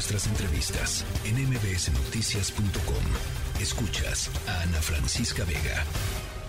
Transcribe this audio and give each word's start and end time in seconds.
nuestras 0.00 0.28
entrevistas 0.28 1.04
en 1.26 1.34
mbsnoticias.com. 1.46 3.04
Escuchas 3.60 4.32
a 4.48 4.62
Ana 4.62 4.80
Francisca 4.80 5.44
Vega. 5.44 5.84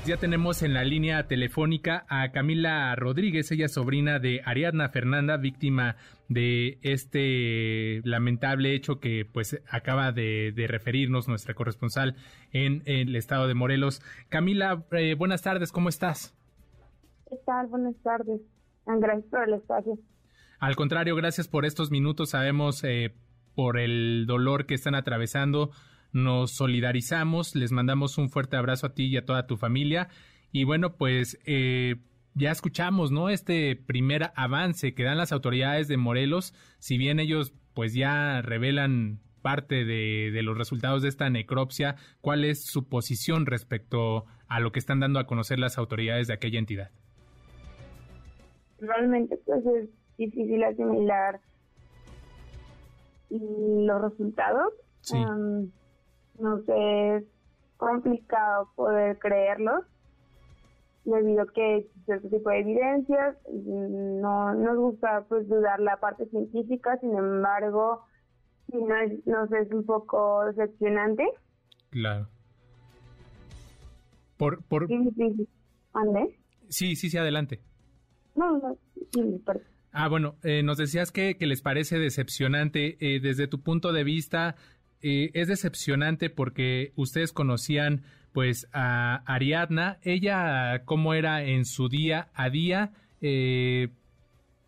Ya 0.05 0.15
tenemos 0.15 0.63
en 0.63 0.73
la 0.73 0.85
línea 0.85 1.27
telefónica 1.27 2.05
a 2.07 2.31
Camila 2.31 2.95
Rodríguez, 2.95 3.51
ella 3.51 3.65
es 3.65 3.73
sobrina 3.73 4.19
de 4.19 4.39
Ariadna 4.45 4.87
Fernanda, 4.87 5.35
víctima 5.35 5.97
de 6.29 6.79
este 6.81 7.99
lamentable 8.05 8.73
hecho 8.73 9.01
que 9.01 9.25
pues 9.29 9.61
acaba 9.69 10.13
de, 10.13 10.53
referirnos 10.69 11.27
nuestra 11.27 11.53
corresponsal 11.53 12.15
en, 12.53 12.83
el 12.85 13.17
estado 13.17 13.49
de 13.49 13.53
Morelos. 13.53 14.01
Camila, 14.29 14.85
eh, 14.93 15.15
buenas 15.15 15.41
tardes, 15.41 15.73
¿cómo 15.73 15.89
estás? 15.89 16.33
¿Qué 17.29 17.35
tal? 17.45 17.67
Buenas 17.67 17.97
tardes. 18.01 18.39
Gracias 18.85 19.29
por 19.29 19.43
el 19.45 19.55
espacio. 19.55 19.99
Al 20.61 20.77
contrario, 20.77 21.17
gracias 21.17 21.49
por 21.49 21.65
estos 21.65 21.91
minutos. 21.91 22.29
Sabemos 22.29 22.83
eh, 22.85 23.13
por 23.61 23.77
el 23.77 24.25
dolor 24.25 24.65
que 24.65 24.73
están 24.73 24.95
atravesando 24.95 25.69
nos 26.13 26.49
solidarizamos, 26.49 27.55
les 27.55 27.71
mandamos 27.71 28.17
un 28.17 28.31
fuerte 28.31 28.57
abrazo 28.57 28.87
a 28.87 28.95
ti 28.95 29.05
y 29.05 29.17
a 29.17 29.23
toda 29.23 29.45
tu 29.45 29.55
familia. 29.55 30.07
Y 30.51 30.63
bueno, 30.63 30.95
pues 30.95 31.37
eh, 31.45 31.97
ya 32.33 32.49
escuchamos, 32.49 33.11
¿no? 33.11 33.29
Este 33.29 33.75
primer 33.75 34.31
avance 34.35 34.95
que 34.95 35.03
dan 35.03 35.19
las 35.19 35.31
autoridades 35.31 35.87
de 35.87 35.97
Morelos, 35.97 36.55
si 36.79 36.97
bien 36.97 37.19
ellos 37.19 37.53
pues 37.75 37.93
ya 37.93 38.41
revelan 38.41 39.19
parte 39.43 39.85
de, 39.85 40.31
de, 40.33 40.41
los 40.41 40.57
resultados 40.57 41.03
de 41.03 41.09
esta 41.09 41.29
necropsia, 41.29 41.97
¿cuál 42.19 42.45
es 42.45 42.65
su 42.65 42.89
posición 42.89 43.45
respecto 43.45 44.25
a 44.47 44.59
lo 44.59 44.71
que 44.71 44.79
están 44.79 45.01
dando 45.01 45.19
a 45.19 45.27
conocer 45.27 45.59
las 45.59 45.77
autoridades 45.77 46.25
de 46.25 46.33
aquella 46.33 46.57
entidad? 46.57 46.89
Realmente 48.79 49.37
pues 49.45 49.63
es 49.67 49.87
difícil 50.17 50.63
asimilar 50.63 51.39
los 53.39 54.01
resultados. 54.01 54.73
Sí 55.01 55.17
no 56.41 56.61
sé, 56.63 57.17
es 57.17 57.23
complicado 57.77 58.71
poder 58.75 59.17
creerlo 59.19 59.85
debido 61.05 61.43
a 61.43 61.47
que 61.47 61.87
cierto 62.05 62.29
tipo 62.29 62.49
de 62.49 62.59
evidencias, 62.59 63.37
no 63.65 64.53
nos 64.53 64.77
gusta 64.77 65.25
pues 65.27 65.47
dudar 65.47 65.79
la 65.79 65.99
parte 65.99 66.27
científica, 66.27 66.97
sin 66.99 67.15
embargo, 67.15 68.05
si 68.69 68.77
no 68.77 68.95
es, 68.95 69.25
nos 69.25 69.51
es 69.51 69.71
un 69.71 69.85
poco 69.85 70.45
decepcionante. 70.45 71.23
Claro. 71.89 72.27
Por, 74.37 74.63
por... 74.63 74.87
Sí, 74.87 74.97
sí, 76.95 77.09
sí, 77.09 77.17
adelante. 77.17 77.61
No, 78.35 78.57
no, 78.59 78.77
sí, 79.11 79.43
Ah, 79.91 80.07
bueno, 80.07 80.35
eh, 80.43 80.63
nos 80.63 80.77
decías 80.77 81.11
que, 81.11 81.35
les 81.39 81.61
parece 81.61 81.99
decepcionante. 81.99 82.97
Eh, 82.99 83.19
desde 83.19 83.47
tu 83.47 83.61
punto 83.61 83.91
de 83.91 84.03
vista, 84.03 84.55
eh, 85.01 85.31
es 85.33 85.47
decepcionante 85.47 86.29
porque 86.29 86.93
ustedes 86.95 87.33
conocían 87.33 88.03
pues 88.33 88.67
a 88.71 89.23
Ariadna, 89.25 89.97
ella 90.03 90.83
cómo 90.85 91.13
era 91.13 91.43
en 91.43 91.65
su 91.65 91.89
día 91.89 92.29
a 92.33 92.49
día 92.49 92.91
eh, 93.21 93.89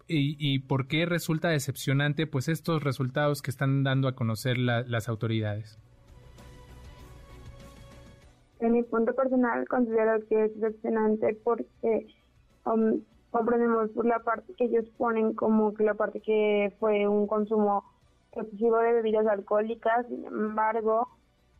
y, 0.07 0.59
por 0.59 0.87
qué 0.87 1.05
resulta 1.05 1.49
decepcionante 1.49 2.27
pues 2.27 2.47
estos 2.47 2.83
resultados 2.83 3.41
que 3.41 3.49
están 3.49 3.83
dando 3.83 4.07
a 4.07 4.15
conocer 4.15 4.57
las 4.57 5.09
autoridades. 5.09 5.79
En 8.59 8.73
mi 8.73 8.83
punto 8.83 9.15
personal 9.15 9.67
considero 9.67 10.19
que 10.27 10.45
es 10.45 10.59
decepcionante 10.59 11.37
porque 11.43 12.07
um, 12.65 13.01
comprendemos 13.33 13.89
por 13.89 14.05
la 14.05 14.19
parte 14.19 14.53
que 14.53 14.65
ellos 14.65 14.85
ponen 14.97 15.33
como 15.33 15.73
que 15.73 15.83
la 15.83 15.95
parte 15.95 16.21
que 16.21 16.71
fue 16.79 17.07
un 17.07 17.27
consumo 17.27 17.83
excesivo 18.31 18.77
de 18.77 18.93
bebidas 18.93 19.27
alcohólicas, 19.27 20.07
sin 20.07 20.25
embargo, 20.25 21.09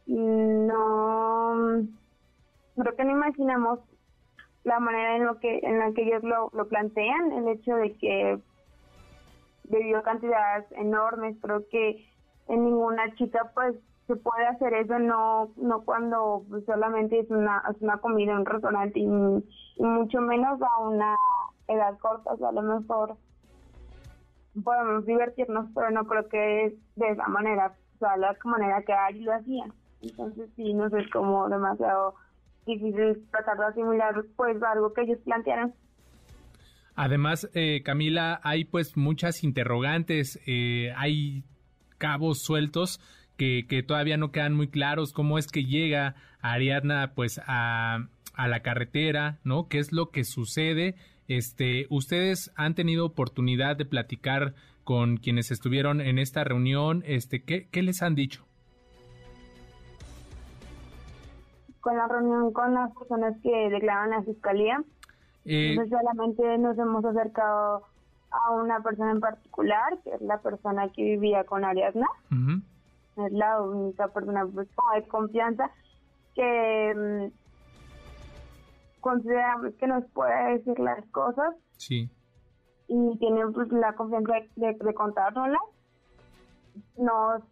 no 0.06 1.82
creo 2.76 2.96
que 2.96 3.04
no 3.04 3.12
imaginamos 3.12 3.80
la 4.64 4.80
manera 4.80 5.18
en 5.18 5.25
lo 5.25 5.40
que 5.40 5.59
en 5.64 5.80
la 5.80 5.92
que 5.94 6.03
ellos 6.03 6.24
lo, 6.24 6.50
lo 6.53 6.68
plantean, 6.68 7.31
el 7.34 7.47
hecho 7.50 7.76
de 7.76 7.94
que 7.97 8.40
bebió 9.66 10.02
cantidades 10.03 10.72
enormes, 10.74 11.36
creo 11.42 11.68
que 11.70 12.06
en 12.47 12.66
ninguna 12.66 13.14
chica 13.16 13.52
pues 13.53 13.76
se 14.08 14.16
puede 14.16 14.46
hacer 14.46 14.74
eso, 14.74 15.00
no 15.00 15.52
no 15.58 15.81
cuando 15.81 16.44
solamente 16.66 17.20
es 17.20 17.30
una, 17.31 17.64
es 17.72 17.81
una 17.81 17.97
comida 17.97 18.34
en 18.34 18.40
un 18.40 18.46
restaurante 18.46 19.00
y, 19.00 19.06
y 19.06 19.84
mucho 19.84 20.22
menos 20.22 20.62
a 20.62 20.80
una 20.81 21.16
edad 21.68 21.97
corta, 22.00 22.34
o 22.34 22.38
sea, 22.38 22.50
a 22.50 22.51
lo 22.51 22.62
mejor 22.62 23.18
podemos 24.63 25.06
divertirnos, 25.06 25.68
pero 25.74 25.91
no 25.91 26.06
creo 26.06 26.28
que 26.29 26.78
de 26.96 27.09
esa 27.09 27.28
manera, 27.28 27.75
o 27.96 28.00
sea, 28.00 28.18
la 28.18 28.35
manera 28.44 28.84
que 28.84 28.94
Ari 28.94 29.22
lo 29.22 29.34
hacía. 29.34 29.66
Entonces 30.02 30.50
sí, 30.56 30.73
no 30.73 30.90
sé, 30.90 31.09
como 31.12 31.50
demasiado 31.50 32.16
difícil 32.66 33.25
tratar 33.31 33.57
de 33.57 33.66
asimilar 33.66 34.25
pues 34.35 34.62
algo 34.63 34.94
que 34.94 35.02
ellos 35.02 35.19
plantearon. 35.23 35.73
Además, 36.96 37.50
eh, 37.53 37.81
Camila, 37.84 38.40
hay 38.44 38.66
pues 38.66 38.96
muchas 38.96 39.44
interrogantes, 39.44 40.40
eh, 40.46 40.94
hay 40.96 41.44
cabos 41.97 42.44
sueltos 42.44 43.00
que, 43.38 43.66
que 43.68 43.81
todavía 43.81 44.18
no 44.18 44.31
quedan 44.31 44.53
muy 44.53 44.68
claros, 44.68 45.12
cómo 45.12 45.40
es 45.40 45.47
que 45.47 45.66
llega 45.66 46.16
Ariadna 46.41 47.13
pues 47.16 47.41
a, 47.47 48.07
a 48.35 48.47
la 48.47 48.59
carretera, 48.62 49.40
¿no? 49.44 49.68
¿Qué 49.68 49.79
es 49.79 49.91
lo 49.91 50.12
que 50.12 50.23
sucede? 50.23 50.96
Este, 51.38 51.88
¿ustedes 51.90 52.52
han 52.56 52.76
tenido 52.76 53.08
oportunidad 53.08 53.76
de 53.76 53.86
platicar 53.86 54.54
con 54.84 55.18
quienes 55.18 55.50
estuvieron 55.50 56.00
en 56.00 56.20
esta 56.20 56.44
reunión? 56.44 57.04
Este, 57.08 57.42
¿qué, 57.44 57.68
qué 57.72 57.82
les 57.82 58.04
han 58.04 58.14
dicho? 58.14 58.46
Con 61.82 61.98
la 61.98 62.08
reunión 62.08 62.54
con 62.54 62.76
las 62.76 62.94
personas 62.94 63.34
que 63.42 63.70
declaran 63.70 64.12
la 64.12 64.22
fiscalía, 64.22 64.84
eh, 65.46 65.76
solamente 65.90 66.58
nos 66.60 66.78
hemos 66.78 67.04
acercado 67.04 67.82
a 68.30 68.52
una 68.52 68.82
persona 68.82 69.12
en 69.12 69.20
particular, 69.20 69.98
que 70.04 70.12
es 70.12 70.22
la 70.22 70.38
persona 70.38 70.90
que 70.90 71.02
vivía 71.02 71.46
con 71.46 71.66
Ariadna. 71.66 72.08
Es 73.18 73.32
la 73.32 73.60
única 73.60 74.08
persona 74.10 74.46
pues, 74.46 74.68
de 74.96 75.08
confianza 75.08 75.72
que 76.36 76.94
mm, 76.96 77.43
consideramos 79.03 79.74
que 79.75 79.86
nos 79.86 80.03
puede 80.12 80.58
decir 80.58 80.80
las 80.80 81.06
cosas. 81.09 81.53
Sí. 81.78 82.09
Y 82.88 83.18
tienen 83.19 83.53
pues, 83.53 83.72
la 83.72 83.94
confianza 83.94 84.34
de, 84.56 84.74
de 84.74 84.94
contárnoslas. 84.94 85.62
Nos 86.97 87.44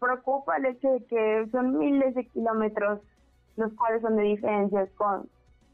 preocupa 0.00 0.56
el 0.56 0.66
hecho 0.66 0.90
de 0.90 1.04
que 1.06 1.48
son 1.52 1.78
miles 1.78 2.14
de 2.14 2.26
kilómetros 2.28 3.00
los 3.56 3.72
cuales 3.74 4.02
son 4.02 4.16
de 4.16 4.22
diferencias 4.24 4.90
con 4.96 5.28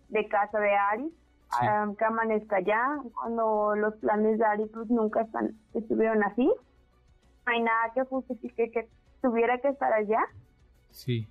de 0.08 0.28
casa 0.28 0.58
de 0.58 0.74
Ari 0.74 1.12
que 1.98 2.04
amanezca 2.04 2.56
allá 2.56 2.98
cuando 3.14 3.74
los 3.74 3.94
planes 3.96 4.38
de 4.38 4.44
Ari 4.44 4.66
pues 4.66 4.88
nunca 4.88 5.22
están 5.22 5.54
estuvieron 5.74 6.22
así 6.22 6.46
no 6.46 7.52
hay 7.52 7.62
nada 7.62 7.92
que 7.94 8.04
justifique 8.04 8.70
que 8.70 8.88
tuviera 9.20 9.58
que 9.58 9.68
estar 9.68 9.92
allá 9.92 10.20
sí 10.90 11.28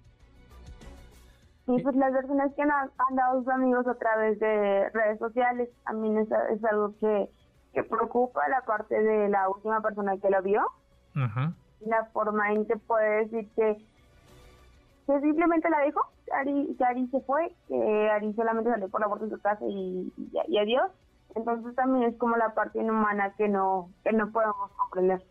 Sí, 1.65 1.77
pues 1.83 1.95
las 1.95 2.11
versiones 2.11 2.51
que 2.55 2.63
han, 2.63 2.69
dado 3.15 3.39
sus 3.39 3.47
amigos 3.49 3.87
a 3.87 3.93
través 3.95 4.39
de 4.39 4.89
redes 4.89 5.19
sociales, 5.19 5.69
a 5.85 5.93
mí 5.93 6.17
es, 6.17 6.63
algo 6.63 6.95
que, 6.99 7.29
que, 7.73 7.83
preocupa 7.83 8.47
la 8.49 8.61
parte 8.61 9.01
de 9.01 9.29
la 9.29 9.47
última 9.47 9.79
persona 9.81 10.17
que 10.17 10.29
lo 10.29 10.41
vio. 10.41 10.63
La 11.13 12.05
forma 12.13 12.51
en 12.51 12.65
que 12.65 12.77
puede 12.77 13.25
decir 13.25 13.47
que, 13.55 13.77
que 15.05 15.21
simplemente 15.21 15.69
la 15.69 15.79
dejó, 15.81 16.01
Ari, 16.33 16.75
que 16.77 16.83
Ari 16.83 17.07
se 17.07 17.21
fue, 17.21 17.53
que 17.67 18.09
Ari 18.09 18.33
solamente 18.33 18.71
salió 18.71 18.89
por 18.89 19.01
la 19.01 19.07
puerta 19.07 19.25
de 19.25 19.31
su 19.31 19.41
casa 19.41 19.65
y, 19.67 20.11
y, 20.47 20.57
adiós. 20.57 20.91
Entonces 21.35 21.75
también 21.75 22.09
es 22.09 22.17
como 22.17 22.37
la 22.37 22.53
parte 22.55 22.79
inhumana 22.79 23.33
que 23.37 23.47
no, 23.47 23.91
que 24.03 24.13
no 24.13 24.31
podemos 24.31 24.71
comprender. 24.71 25.23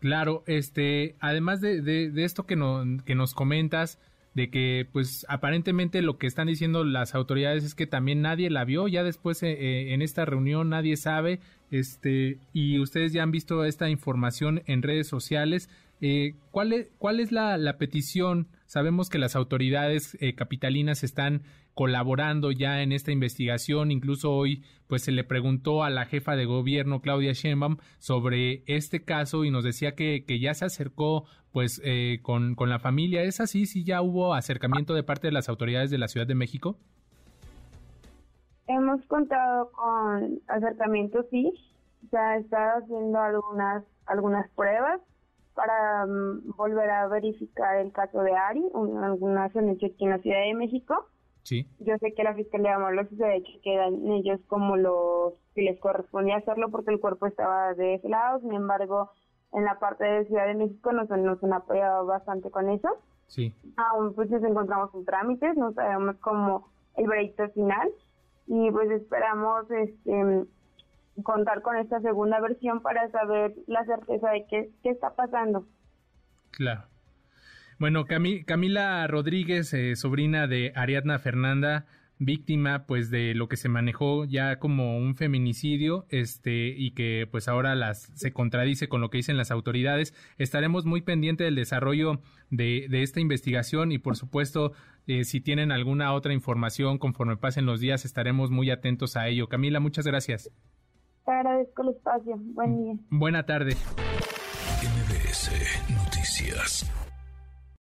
Claro, 0.00 0.42
este, 0.46 1.16
además 1.20 1.60
de, 1.60 1.80
de, 1.80 2.10
de 2.10 2.24
esto 2.24 2.44
que, 2.44 2.56
no, 2.56 2.82
que 3.06 3.14
nos 3.14 3.34
comentas, 3.34 4.00
de 4.34 4.50
que 4.50 4.86
pues 4.92 5.26
aparentemente 5.28 6.02
lo 6.02 6.18
que 6.18 6.26
están 6.26 6.46
diciendo 6.46 6.84
las 6.84 7.14
autoridades 7.14 7.64
es 7.64 7.74
que 7.74 7.86
también 7.86 8.22
nadie 8.22 8.50
la 8.50 8.64
vio, 8.64 8.88
ya 8.88 9.02
después 9.02 9.42
eh, 9.42 9.52
eh, 9.52 9.94
en 9.94 10.02
esta 10.02 10.24
reunión 10.24 10.70
nadie 10.70 10.96
sabe, 10.96 11.40
este, 11.70 12.38
y 12.52 12.78
ustedes 12.78 13.12
ya 13.12 13.22
han 13.22 13.30
visto 13.30 13.64
esta 13.64 13.88
información 13.88 14.62
en 14.66 14.82
redes 14.82 15.06
sociales, 15.06 15.68
eh, 16.04 16.34
¿cuál, 16.50 16.72
es, 16.72 16.90
¿Cuál 16.98 17.20
es 17.20 17.30
la, 17.30 17.76
petición? 17.78 18.48
Sabemos 18.66 19.08
que 19.08 19.18
las 19.18 19.36
autoridades 19.36 20.18
eh, 20.20 20.34
capitalinas 20.34 21.04
están 21.04 21.42
colaborando 21.74 22.50
ya 22.50 22.82
en 22.82 22.90
esta 22.90 23.12
investigación. 23.12 23.92
Incluso 23.92 24.32
hoy, 24.32 24.64
pues 24.88 25.04
se 25.04 25.12
le 25.12 25.22
preguntó 25.22 25.84
a 25.84 25.90
la 25.90 26.04
jefa 26.04 26.34
de 26.34 26.44
gobierno, 26.44 27.02
Claudia 27.02 27.34
Sheinbaum, 27.34 27.76
sobre 28.00 28.64
este 28.66 29.04
caso 29.04 29.44
y 29.44 29.52
nos 29.52 29.62
decía 29.62 29.94
que, 29.94 30.24
ya 30.40 30.54
se 30.54 30.64
acercó, 30.64 31.26
pues, 31.52 31.80
eh, 31.84 32.18
con, 32.22 32.56
la 32.58 32.80
familia. 32.80 33.22
¿Es 33.22 33.38
así? 33.40 33.64
¿Sí 33.64 33.84
ya 33.84 34.02
hubo 34.02 34.34
acercamiento 34.34 34.94
de 34.94 35.04
parte 35.04 35.28
de 35.28 35.32
las 35.32 35.48
autoridades 35.48 35.92
de 35.92 35.98
la 35.98 36.08
Ciudad 36.08 36.26
de 36.26 36.34
México? 36.34 36.78
Hemos 38.66 39.06
contado 39.06 39.70
con 39.70 40.40
acercamiento, 40.48 41.24
sí. 41.30 41.52
Ya 42.10 42.38
está 42.38 42.78
haciendo 42.78 43.20
algunas 43.20 43.84
algunas 44.06 44.50
pruebas 44.50 45.00
para 45.54 46.06
mm, 46.06 46.56
volver 46.56 46.90
a 46.90 47.08
verificar 47.08 47.76
el 47.78 47.92
caso 47.92 48.22
de 48.22 48.32
Ari, 48.32 48.64
algunas 49.02 49.54
han 49.56 49.68
hecho 49.70 49.86
aquí 49.86 50.04
en 50.04 50.10
la 50.10 50.18
Ciudad 50.18 50.40
de 50.40 50.54
México. 50.54 51.06
Sí. 51.42 51.66
Yo 51.80 51.96
sé 51.98 52.14
que 52.14 52.22
la 52.22 52.34
Fiscalía 52.34 52.72
de 52.72 52.78
Morelos 52.78 53.06
ha 53.20 53.34
hecho 53.34 53.52
quedan 53.62 54.06
ellos 54.12 54.40
como 54.46 54.76
los 54.76 55.34
que 55.54 55.62
les 55.62 55.78
correspondía 55.80 56.36
hacerlo 56.36 56.70
porque 56.70 56.92
el 56.92 57.00
cuerpo 57.00 57.26
estaba 57.26 57.74
de 57.74 57.94
ese 57.94 58.08
lado, 58.08 58.40
sin 58.40 58.52
embargo, 58.52 59.10
en 59.52 59.64
la 59.64 59.78
parte 59.78 60.04
de 60.04 60.24
Ciudad 60.26 60.46
de 60.46 60.54
México 60.54 60.92
nos, 60.92 61.08
nos 61.10 61.42
han 61.42 61.52
apoyado 61.52 62.06
bastante 62.06 62.50
con 62.50 62.70
eso. 62.70 62.88
Sí. 63.26 63.54
Aún 63.76 64.14
pues 64.14 64.30
nos 64.30 64.42
encontramos 64.44 64.94
en 64.94 65.04
trámites, 65.04 65.56
no 65.56 65.72
sabemos 65.72 66.16
cómo 66.20 66.68
el 66.96 67.08
veredicto 67.08 67.48
final 67.50 67.90
y 68.46 68.70
pues 68.70 68.90
esperamos 68.90 69.70
este 69.70 70.46
contar 71.22 71.62
con 71.62 71.76
esta 71.76 72.00
segunda 72.00 72.40
versión 72.40 72.80
para 72.82 73.10
saber 73.10 73.54
la 73.66 73.84
certeza 73.84 74.30
de 74.30 74.46
qué, 74.48 74.70
qué 74.82 74.90
está 74.90 75.14
pasando. 75.14 75.66
Claro. 76.50 76.84
Bueno, 77.78 78.04
Camila 78.06 79.06
Rodríguez, 79.08 79.74
eh, 79.74 79.96
sobrina 79.96 80.46
de 80.46 80.72
Ariadna 80.76 81.18
Fernanda, 81.18 81.86
víctima 82.24 82.86
pues 82.86 83.10
de 83.10 83.34
lo 83.34 83.48
que 83.48 83.56
se 83.56 83.68
manejó 83.68 84.24
ya 84.24 84.58
como 84.58 84.98
un 84.98 85.16
feminicidio 85.16 86.06
este 86.08 86.68
y 86.68 86.92
que 86.92 87.26
pues 87.30 87.48
ahora 87.48 87.74
las 87.74 88.10
se 88.14 88.32
contradice 88.32 88.88
con 88.88 89.00
lo 89.00 89.10
que 89.10 89.18
dicen 89.18 89.36
las 89.36 89.50
autoridades 89.50 90.14
estaremos 90.38 90.84
muy 90.84 91.02
pendientes 91.02 91.44
del 91.44 91.56
desarrollo 91.56 92.20
de, 92.50 92.86
de 92.88 93.02
esta 93.02 93.20
investigación 93.20 93.92
y 93.92 93.98
por 93.98 94.16
supuesto 94.16 94.72
eh, 95.06 95.24
si 95.24 95.40
tienen 95.40 95.72
alguna 95.72 96.12
otra 96.12 96.32
información 96.32 96.98
conforme 96.98 97.36
pasen 97.36 97.66
los 97.66 97.80
días 97.80 98.04
estaremos 98.04 98.50
muy 98.50 98.70
atentos 98.70 99.16
a 99.16 99.26
ello 99.28 99.48
Camila 99.48 99.80
muchas 99.80 100.06
gracias 100.06 100.50
te 101.24 101.30
agradezco 101.32 101.82
el 101.82 101.88
espacio. 101.90 102.34
Buen 102.38 102.84
día. 102.84 102.94
Buena 103.10 103.44
tarde. 103.44 103.74
MBS 104.82 105.50
Noticias. 105.90 106.90